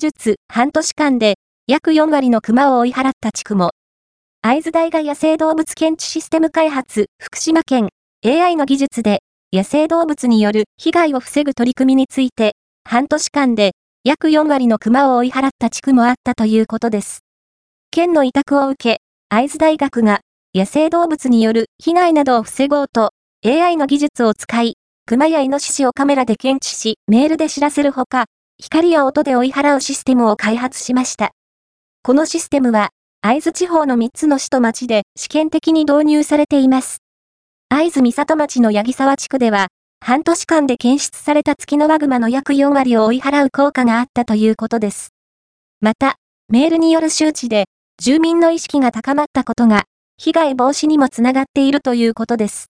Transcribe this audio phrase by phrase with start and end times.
[0.00, 1.34] 術半年間で
[1.68, 3.70] 約4割の熊を追い払った地区も。
[4.42, 7.90] 会津大が野生動物検知システム開発福島県
[8.26, 9.20] AI の技術で
[9.52, 17.20] 野生動物による被害を防ぐ取り組みについて半年間で約4割の熊を追い払った地区もあったということです。
[17.90, 20.20] 県の委託を受け、会津大学が
[20.54, 23.10] 野生動物による被害などを防ごうと
[23.44, 24.76] AI の技術を使い、
[25.06, 28.26] 熊やイノシシをカメラで検知し、メールで知らせるほか、
[28.60, 31.32] 光や音で追い払うシステムを開発しました。
[32.02, 32.90] このシステムは、
[33.22, 36.98] 会津地方の3つの市と町で試験的に導入されています。
[37.70, 39.68] 会津美里町の八木沢地区では、
[40.00, 45.14] 半年間で検出された月のワグマの約4割を追い払う効果があったということです。
[45.80, 46.16] また、
[46.50, 47.64] メールによる周知で、
[47.98, 49.84] 住民の意識が高まったことが、
[50.18, 52.68] 被害防止にもつながっているということです。